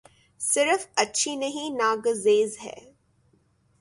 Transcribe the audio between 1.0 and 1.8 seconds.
اچھی نہیں